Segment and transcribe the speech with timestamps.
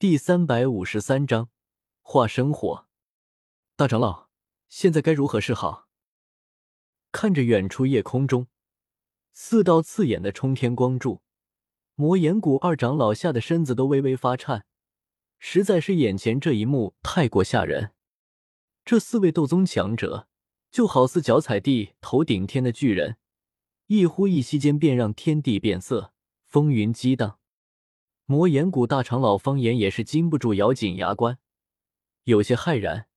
[0.00, 1.50] 第三百五十三章
[2.00, 2.86] 化生火。
[3.76, 4.30] 大长老，
[4.66, 5.88] 现在该如何是好？
[7.12, 8.46] 看着远处夜空中
[9.34, 11.20] 四道刺眼的冲天光柱，
[11.96, 14.64] 魔岩谷二长老吓得身子都微微发颤，
[15.38, 17.92] 实在是眼前这一幕太过吓人。
[18.86, 20.26] 这四位斗宗强者，
[20.70, 23.18] 就好似脚踩地、头顶天的巨人，
[23.88, 26.14] 一呼一吸间便让天地变色，
[26.46, 27.39] 风云激荡。
[28.30, 31.38] 魔岩谷大长老方言也是禁不住咬紧牙关，
[32.22, 33.08] 有些骇然。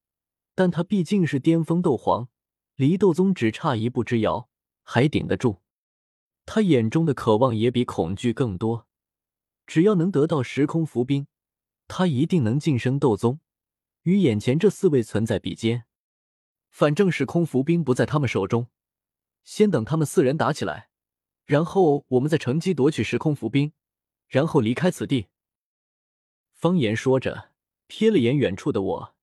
[0.56, 2.30] 但他毕竟是巅峰斗皇，
[2.74, 4.50] 离斗宗只差一步之遥，
[4.82, 5.62] 还顶得住。
[6.48, 8.88] 他眼中的渴望也比恐惧更多。
[9.68, 11.28] 只要能得到时空浮冰，
[11.88, 13.40] 他一定能晋升斗宗，
[14.02, 15.84] 与眼前这四位存在比肩。
[16.72, 18.66] 反正时空浮冰不在他们手中，
[19.44, 20.90] 先等他们四人打起来，
[21.46, 23.74] 然后我们再乘机夺取时空浮冰。
[24.34, 25.28] 然后离开此地。
[26.54, 27.52] 方言说着，
[27.88, 29.16] 瞥了眼远处的我，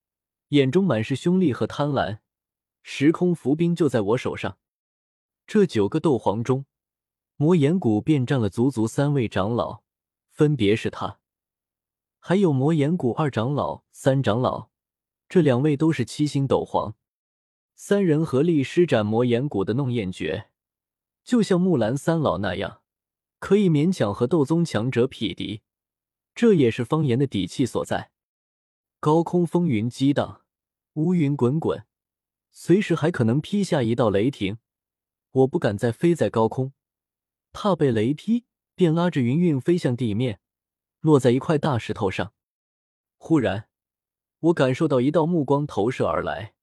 [0.49, 2.19] 眼中满是凶厉和贪婪。
[2.81, 4.57] 时空浮冰就在我手上。
[5.45, 6.65] 这九个斗皇中，
[7.35, 9.83] 魔岩谷便占了足足三位长老，
[10.29, 11.19] 分别是他，
[12.17, 14.69] 还有魔岩谷二长老、三长老，
[15.27, 16.95] 这两位都是七星斗皇。
[17.75, 20.49] 三人合力施展魔岩谷的弄焰诀，
[21.25, 22.80] 就像木兰三老那样。
[23.41, 25.63] 可以勉强和斗宗强者匹敌，
[26.35, 28.11] 这也是方言的底气所在。
[28.99, 30.43] 高空风云激荡，
[30.93, 31.87] 乌云滚滚，
[32.51, 34.59] 随时还可能劈下一道雷霆。
[35.31, 36.73] 我不敢再飞在高空，
[37.51, 40.39] 怕被雷劈，便拉着云云飞向地面，
[40.99, 42.33] 落在一块大石头上。
[43.17, 43.67] 忽然，
[44.39, 46.53] 我感受到一道目光投射而来，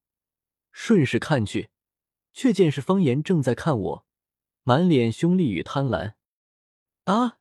[0.71, 1.71] 顺势看去，
[2.33, 4.07] 却见是方言正在看我，
[4.63, 6.15] 满脸凶厉与贪婪。
[7.09, 7.39] 啊！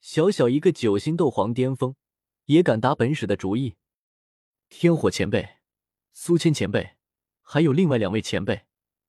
[0.00, 1.96] 小小一个九星斗皇巅峰，
[2.46, 3.76] 也敢打本使的主意？
[4.70, 5.56] 天火前辈、
[6.14, 6.96] 苏谦前辈，
[7.42, 8.64] 还有另外两位前辈，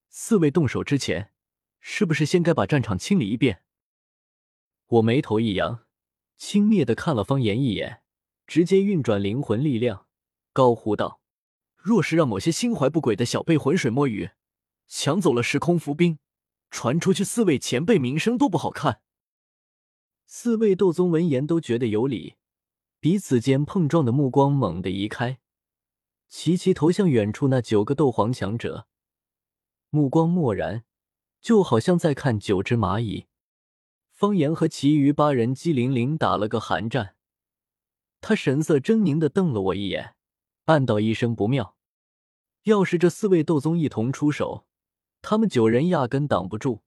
[0.09, 1.31] 四位动手之前，
[1.79, 3.63] 是不是先该把战场清理一遍？
[4.87, 5.85] 我眉头一扬，
[6.35, 8.01] 轻蔑的看了方言一眼，
[8.45, 10.07] 直接运转灵魂力量，
[10.51, 11.21] 高呼道
[11.79, 14.31] ：“若是让某些心怀不轨的小辈浑水摸鱼，
[14.85, 16.19] 抢走了时空浮冰，
[16.69, 18.99] 传出去，四位前辈名声都不好看。”
[20.25, 22.35] 四位斗宗闻言都觉得有理，
[22.99, 25.39] 彼此间碰撞的目光猛地移开，
[26.27, 28.87] 齐齐投向远处那九个斗皇强者，
[29.89, 30.83] 目光漠然，
[31.39, 33.27] 就好像在看九只蚂蚁。
[34.11, 37.15] 方言和其余八人机灵灵打了个寒战，
[38.21, 40.15] 他神色狰狞的瞪了我一眼，
[40.65, 41.75] 暗道一声不妙。
[42.63, 44.65] 要是这四位斗宗一同出手，
[45.21, 46.81] 他们九人压根挡不住。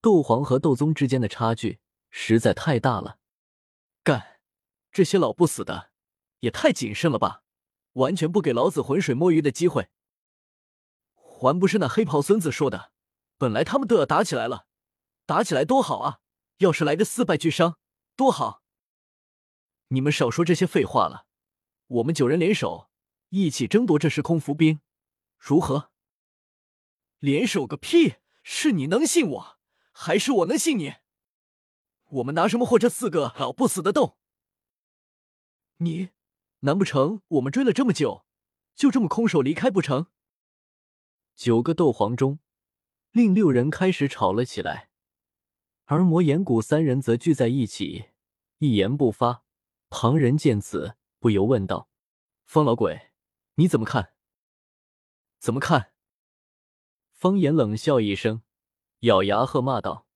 [0.00, 1.78] 斗皇和斗宗之间的差距。
[2.14, 3.18] 实在太大了，
[4.04, 4.38] 干！
[4.92, 5.90] 这些老不死的
[6.40, 7.42] 也太谨慎了吧，
[7.94, 9.88] 完全不给老子浑水摸鱼的机会。
[11.14, 12.92] 还不是那黑袍孙子说的，
[13.38, 14.66] 本来他们都要打起来了，
[15.24, 16.20] 打起来多好啊！
[16.58, 17.78] 要是来个四败俱伤，
[18.14, 18.62] 多好！
[19.88, 21.26] 你们少说这些废话了，
[21.86, 22.90] 我们九人联手，
[23.30, 24.80] 一起争夺这时空浮冰，
[25.38, 25.90] 如何？
[27.18, 28.16] 联手个屁！
[28.42, 29.58] 是你能信我，
[29.92, 30.96] 还是我能信你？
[32.12, 34.18] 我们拿什么和这四个老不死的斗？
[35.78, 36.10] 你
[36.60, 38.26] 难不成我们追了这么久，
[38.74, 40.08] 就这么空手离开不成？
[41.34, 42.38] 九个斗皇中，
[43.12, 44.90] 另六人开始吵了起来，
[45.86, 48.10] 而魔岩谷三人则聚在一起，
[48.58, 49.44] 一言不发。
[49.88, 51.88] 旁人见此，不由问道
[52.44, 53.10] ：“方老鬼，
[53.54, 54.14] 你怎么看
[55.38, 55.92] ？”“怎么看？”
[57.12, 58.42] 方言冷笑一声，
[59.00, 60.06] 咬牙喝骂道：“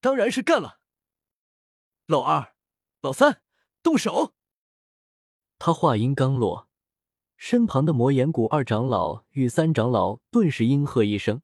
[0.00, 0.80] 当然是干了！”
[2.06, 2.52] 老二、
[3.00, 3.40] 老三，
[3.82, 4.34] 动手！
[5.58, 6.68] 他话音刚落，
[7.38, 11.40] 身旁的魔岩谷二长老与三长老顿时应喝一声，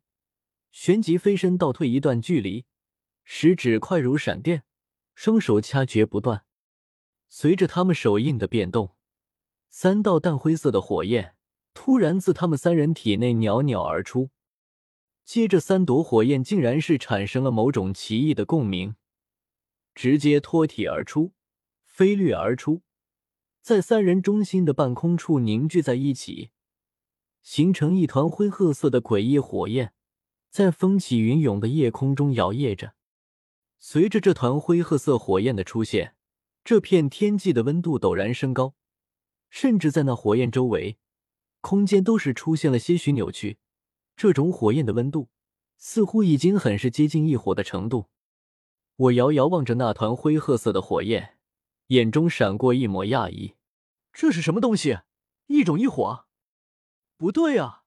[0.70, 2.66] 旋即飞身倒退一段距离，
[3.24, 4.64] 食指快如闪电，
[5.14, 6.44] 双手掐诀不断。
[7.30, 8.94] 随着他们手印的变动，
[9.70, 11.36] 三道淡灰色的火焰
[11.72, 14.28] 突然自他们三人体内袅袅而出，
[15.24, 18.96] 接着三朵火焰竟然是产生了某种奇异的共鸣。
[19.94, 21.32] 直接脱体而出，
[21.84, 22.82] 飞掠而出，
[23.60, 26.50] 在三人中心的半空处凝聚在一起，
[27.42, 29.92] 形成一团灰褐色的诡异火焰，
[30.50, 32.94] 在风起云涌的夜空中摇曳着。
[33.78, 36.14] 随着这团灰褐色火焰的出现，
[36.62, 38.74] 这片天际的温度陡然升高，
[39.48, 40.98] 甚至在那火焰周围，
[41.60, 43.58] 空间都是出现了些许扭曲。
[44.16, 45.30] 这种火焰的温度，
[45.78, 48.10] 似乎已经很是接近异火的程度。
[49.00, 51.38] 我遥遥望着那团灰褐色的火焰，
[51.86, 53.54] 眼中闪过一抹讶异。
[54.12, 54.98] 这是什么东西？
[55.46, 56.26] 一种异火？
[57.16, 57.84] 不对啊，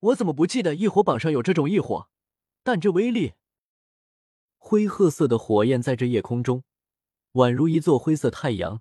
[0.00, 2.08] 我怎么不记得异火榜上有这种异火？
[2.62, 3.34] 但这威力……
[4.56, 6.64] 灰褐色的火焰在这夜空中，
[7.32, 8.80] 宛如一座灰色太阳，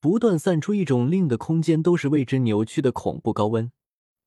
[0.00, 3.70] 不断散出一种令的空间都是为之扭曲的恐怖高温。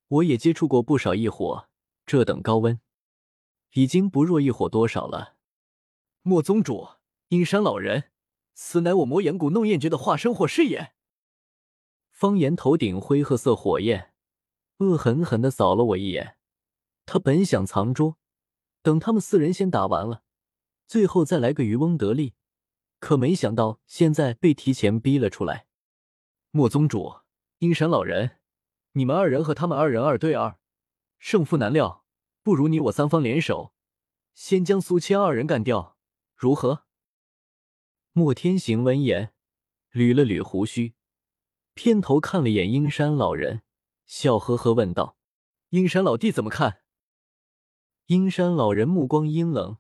[0.10, 1.68] 我也接触过不少异火，
[2.06, 2.80] 这等高温，
[3.74, 5.37] 已经不弱异火多少了。
[6.28, 6.90] 莫宗主，
[7.30, 8.12] 阴山老人，
[8.54, 10.92] 此乃我魔岩谷弄焰诀的化生火势也。
[12.12, 14.14] 方言头顶灰褐色火焰，
[14.80, 16.36] 恶狠狠的扫了我一眼。
[17.06, 18.18] 他本想藏拙，
[18.82, 20.24] 等他们四人先打完了，
[20.86, 22.34] 最后再来个渔翁得利，
[23.00, 25.68] 可没想到现在被提前逼了出来。
[26.52, 27.22] 莫宗主，
[27.60, 28.40] 阴山老人。
[28.92, 30.60] 你们二人和他们二人二对二，
[31.20, 32.04] 胜负难料。
[32.44, 33.72] 不如你我三方联手，
[34.34, 35.97] 先将苏千二人干掉，
[36.40, 36.86] 如何？
[38.12, 39.34] 莫天行闻言，
[39.92, 40.94] 捋了捋胡须，
[41.74, 43.64] 偏头看了眼阴山老人，
[44.06, 45.18] 笑呵呵问道
[45.70, 46.84] ：“阴山老弟怎么看？”
[48.06, 49.80] 阴山老人目光阴冷，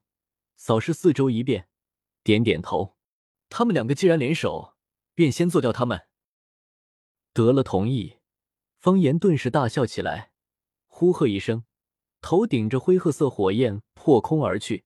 [0.56, 1.70] 扫视四周一遍，
[2.24, 2.98] 点点头
[3.50, 4.74] ：“他们两个既然联手，
[5.14, 6.08] 便先做掉他们。”
[7.34, 8.18] 得了同意。
[8.80, 10.32] 方言顿时大笑起来，
[10.88, 11.66] 呼喝一声，
[12.20, 14.86] 头顶着灰褐色火焰破空而去，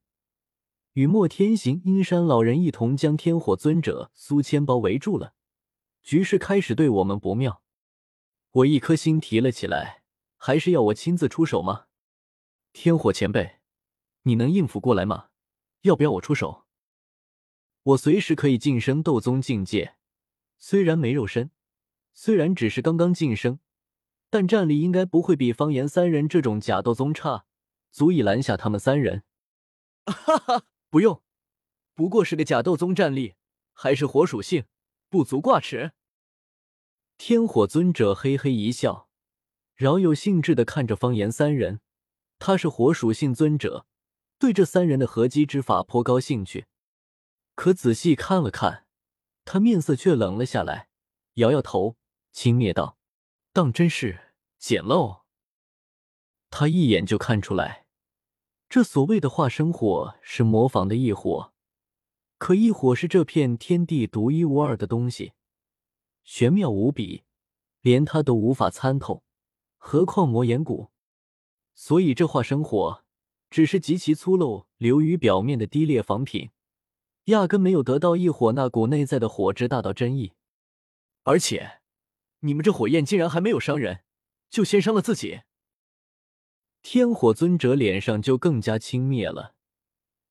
[0.94, 5.34] 与莫天行、阴山老人一同将天火尊者苏谦包围住了。
[6.04, 7.62] 局势开始对我们不妙，
[8.52, 10.04] 我一颗心提了起来，
[10.36, 11.86] 还是要我亲自出手吗？
[12.74, 13.60] 天火前辈，
[14.24, 15.28] 你能应付过来吗？
[15.82, 16.66] 要不要我出手？
[17.84, 19.96] 我随时可以晋升斗宗境界，
[20.58, 21.52] 虽然没肉身，
[22.14, 23.60] 虽然只是刚刚晋升。
[24.30, 27.46] 但战力应该不会比方言三人这种假斗宗差，
[27.92, 29.24] 足以拦下他们三人。
[30.06, 31.24] 哈哈，不用，
[31.96, 33.36] 不过是个假斗宗战力，
[33.72, 34.66] 还是火属性，
[35.10, 35.94] 不足挂齿。
[37.18, 39.10] 天火尊者嘿嘿一笑，
[39.74, 41.80] 饶有兴致的看着方言三人。
[42.40, 43.86] 他是火属性尊者，
[44.38, 46.66] 对这三人的合击之法颇高兴趣。
[47.56, 48.86] 可仔细看了看，
[49.46, 50.90] 他面色却冷了下来，
[51.36, 51.96] 摇摇头，
[52.34, 52.98] 轻蔑道。
[53.54, 55.22] 当真是简陋。
[56.50, 57.81] 他一眼就看出来，
[58.72, 61.52] 这所谓的化生火是模仿的异火，
[62.38, 65.34] 可异火是这片天地独一无二的东西，
[66.24, 67.24] 玄妙无比，
[67.82, 69.24] 连他都无法参透，
[69.78, 70.90] 何况魔岩谷？
[71.76, 73.04] 所以这化生火
[73.50, 76.52] 只是极其粗陋、流于表面的低劣仿品，
[77.26, 80.32] 压根没有得到异火那股内在的火之大道真意，
[81.24, 81.82] 而且。
[82.40, 84.06] 你们这火焰竟然还没有伤人，
[84.50, 85.42] 就先伤了自己。
[86.84, 89.54] 天火尊者脸上就更加轻蔑了，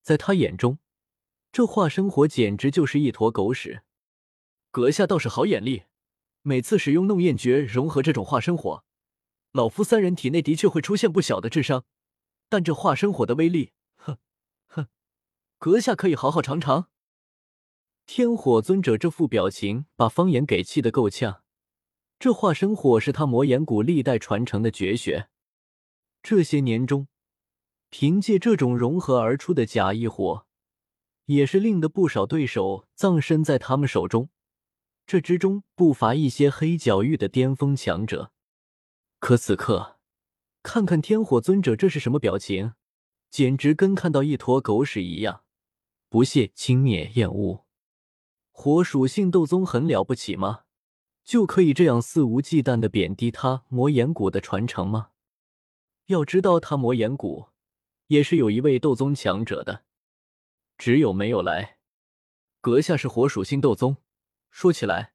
[0.03, 0.79] 在他眼中，
[1.53, 3.83] 这化生火简直就是一坨狗屎。
[4.73, 5.85] 阁下倒是好眼力，
[6.43, 8.85] 每次使用弄焰诀融合这种化生火，
[9.53, 11.85] 老夫三人体内的确会出现不小的智商，
[12.49, 14.19] 但这化生火的威力，哼
[14.67, 14.89] 哼，
[15.59, 16.89] 阁下可以好好尝尝。
[18.07, 21.43] 天火尊者这副表情，把方言给气得够呛。
[22.19, 25.30] 这化生火是他魔岩谷历代传承的绝学，
[26.23, 27.09] 这些年中，
[27.89, 30.47] 凭借这种融合而出的假异火，
[31.27, 34.29] 也是令得不少对手葬身在他们手中。
[35.07, 38.33] 这之中不乏一些黑角域的巅峰强者。
[39.19, 39.99] 可此刻，
[40.63, 42.75] 看看天火尊者这是什么表情，
[43.31, 45.43] 简直跟看到一坨狗屎一样，
[46.09, 47.67] 不屑、轻蔑、厌恶。
[48.53, 50.61] 火属性斗宗很了不起吗？
[51.25, 55.11] 就可以这样肆无忌惮的贬低他魔岩谷的传承吗？
[56.11, 57.51] 要知道，他魔岩谷
[58.09, 59.85] 也是有一位斗宗强者的，
[60.77, 61.79] 只有没有来。
[62.61, 63.99] 阁下是火属性斗宗，
[64.51, 65.15] 说起来，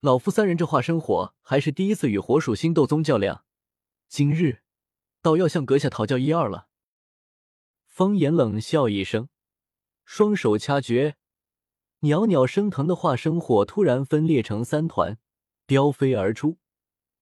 [0.00, 3.44] 老夫三人这化生火还是第一次与火属性斗宗较量，
[4.08, 4.60] 今日
[5.22, 6.68] 倒要向阁下讨教一二了。
[7.86, 9.30] 方言冷笑一声，
[10.04, 11.16] 双手掐诀，
[12.00, 15.18] 袅袅升腾的化生火突然分裂成三团。
[15.64, 16.58] 飙飞而出，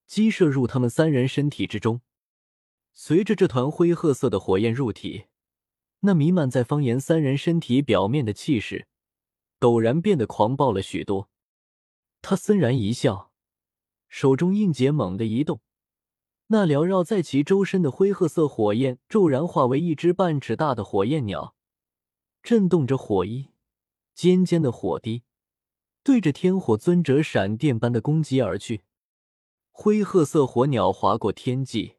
[0.05, 2.01] 击射入他们三人身体之中。
[2.97, 5.25] 随着这团灰褐色的火焰入体，
[5.99, 8.87] 那弥漫在方言三人身体表面的气势
[9.59, 11.29] 陡然变得狂暴了许多。
[12.21, 13.33] 他森然一笑，
[14.07, 15.59] 手中印结猛地一动，
[16.47, 21.53] 那缭绕在其周身的灰褐色火焰骤然化为一只半尺大的火焰鸟，
[22.41, 23.49] 震动着火衣，
[24.13, 25.23] 尖尖的火滴。
[26.01, 28.83] 对着天火尊者闪电般的攻击而去，
[29.71, 31.94] 灰褐色火鸟划过天际，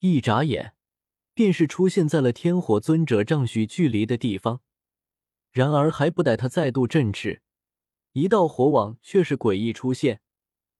[0.00, 0.74] 一眨眼
[1.34, 4.60] 便是出现在了天火尊者丈许距离的地方。
[5.50, 7.42] 然而还不待他再度振翅，
[8.12, 10.20] 一道火网却是诡异出现，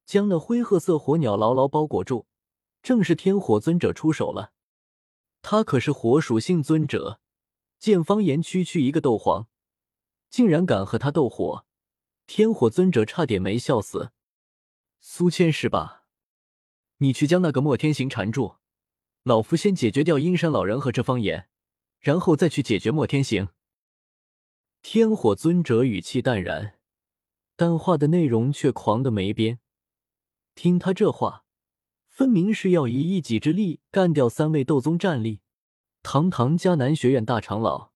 [0.05, 2.27] 将那灰褐色火鸟牢牢包裹住。
[2.83, 4.53] 正是天火尊者出手了，
[5.43, 7.21] 他可是火属性尊者，
[7.79, 9.49] 见方言区区一个斗皇，
[10.31, 11.67] 竟然敢和他斗火，
[12.27, 14.13] 天火尊者差点没笑死。
[15.01, 16.05] 苏谦是吧？
[16.99, 18.57] 你去将那个莫天行缠住，
[19.27, 21.49] 老夫先解决掉阴山老人和这方言，
[21.99, 23.49] 然后再去解决莫天行。
[24.83, 26.79] 天火尊者语气淡然，
[27.57, 29.59] 但话的内容却狂的没边。
[30.55, 31.43] 听他这话。
[32.07, 35.41] 分明是要以一己之力干掉三位斗宗战力，
[36.05, 37.91] 堂堂迦南学院大长老，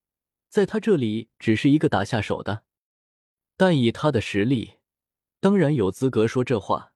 [0.49, 2.65] 在他这里只是一个打下手的，
[3.57, 4.79] 但以他的实力，
[5.39, 6.93] 当然有资格说这话。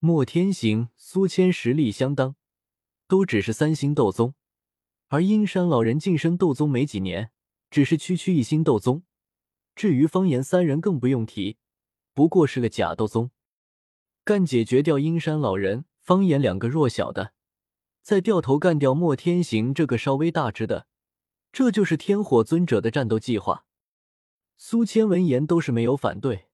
[0.00, 2.36] 莫天行、苏谦实力相当，
[3.08, 4.34] 都只是三星斗宗，
[5.08, 7.32] 而阴山老人晋升斗宗没几年，
[7.70, 9.02] 只是区区一星斗宗。
[9.74, 11.56] 至于方言三人更不用提，
[12.12, 13.30] 不过是个假斗宗，
[14.22, 15.86] 干解决掉阴山老人。
[16.00, 17.34] 方言两个弱小的，
[18.00, 20.86] 再掉头干掉莫天行这个稍微大只的，
[21.52, 23.66] 这就是天火尊者的战斗计划。
[24.56, 26.46] 苏谦闻言都是没有反对，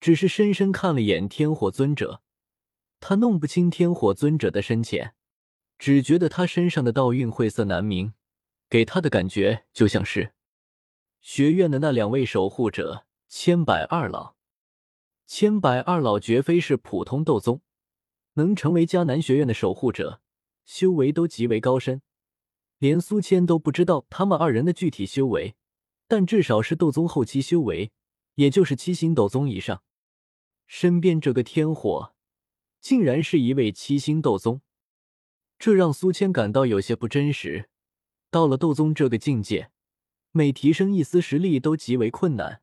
[0.00, 2.22] 只是深深看了眼天火尊者。
[2.98, 5.14] 他弄不清天火尊者的深浅，
[5.78, 8.12] 只觉得他身上的道韵晦涩难明，
[8.68, 10.32] 给他的感觉就像是
[11.20, 14.34] 学院的那两位守护者千百二老。
[15.26, 17.62] 千百二老绝非是普通斗宗。
[18.34, 20.20] 能成为迦南学院的守护者，
[20.64, 22.02] 修为都极为高深，
[22.78, 25.56] 连苏谦都不知道他们二人的具体修为，
[26.06, 27.90] 但至少是斗宗后期修为，
[28.36, 29.82] 也就是七星斗宗以上。
[30.68, 32.14] 身边这个天火，
[32.80, 34.60] 竟然是一位七星斗宗，
[35.58, 37.68] 这让苏千感到有些不真实。
[38.30, 39.70] 到了斗宗这个境界，
[40.30, 42.60] 每提升一丝实力都极为困难，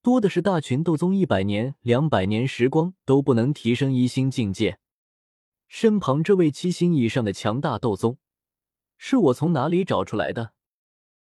[0.00, 4.78] 多的是大群斗宗一百年、两百年时光都不能提升一星境界。
[5.68, 8.16] 身旁这位七星以上的强大斗宗，
[8.96, 10.53] 是我从哪里找出来的？